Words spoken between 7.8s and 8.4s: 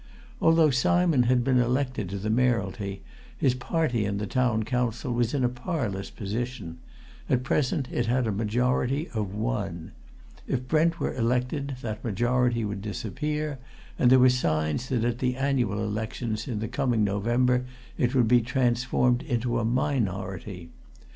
it had a